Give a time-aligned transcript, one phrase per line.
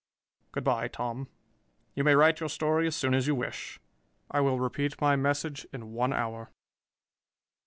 [0.51, 1.27] Good by, Tom.
[1.93, 3.79] You may write your story as soon as you wish.
[4.31, 6.49] I will repeat my message in one hour.